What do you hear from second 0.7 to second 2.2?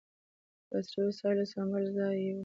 عصري وسایلو سمبال ځای